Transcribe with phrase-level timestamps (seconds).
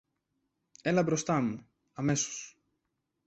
[0.81, 2.57] Έλα μπροστά μου, αμέσως!